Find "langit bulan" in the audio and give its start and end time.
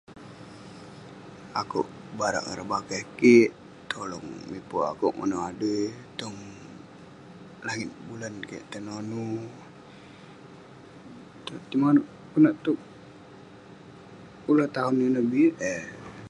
7.67-8.33